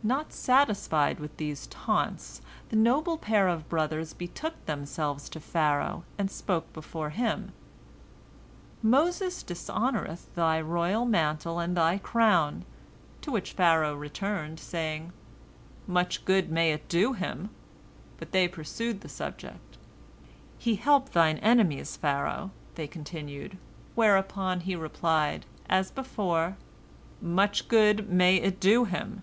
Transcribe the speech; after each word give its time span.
Not 0.00 0.32
satisfied 0.32 1.20
with 1.20 1.36
these 1.36 1.66
taunts, 1.66 2.40
the 2.70 2.76
noble 2.76 3.18
pair 3.18 3.46
of 3.46 3.68
brothers 3.68 4.14
betook 4.14 4.64
themselves 4.64 5.28
to 5.28 5.40
Pharaoh, 5.40 6.02
and 6.16 6.30
spoke 6.30 6.72
before 6.72 7.10
him, 7.10 7.52
"Moses 8.82 9.42
dishonoreth 9.42 10.34
thy 10.34 10.62
royal 10.62 11.04
mantle 11.04 11.58
and 11.58 11.76
thy 11.76 11.98
crown," 11.98 12.64
to 13.20 13.30
which 13.30 13.52
Pharaoh 13.52 13.94
returned, 13.96 14.58
saying, 14.58 15.12
"Much 15.86 16.24
good 16.24 16.50
may 16.50 16.72
it 16.72 16.88
do 16.88 17.12
him!" 17.12 17.50
But 18.16 18.32
they 18.32 18.48
pursued 18.48 19.02
the 19.02 19.10
subject. 19.10 19.76
"He 20.56 20.76
helps 20.76 21.10
thine 21.10 21.36
enemies, 21.38 21.98
Pharaoh," 21.98 22.50
they 22.76 22.86
continued, 22.86 23.58
whereupon 23.94 24.60
he 24.60 24.74
replied, 24.74 25.44
as 25.68 25.90
before, 25.90 26.56
"Much 27.20 27.68
good 27.68 28.08
may 28.08 28.36
it 28.36 28.58
do 28.58 28.86
him!" 28.86 29.22